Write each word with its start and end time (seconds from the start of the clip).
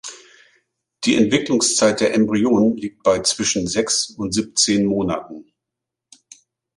Die 1.03 1.15
Entwicklungszeit 1.15 1.99
der 1.99 2.15
Embryonen 2.15 2.75
liegt 2.75 3.03
bei 3.03 3.19
zwischen 3.19 3.67
sechs 3.67 4.09
und 4.09 4.33
siebzehn 4.33 4.87
Monaten. 4.87 5.53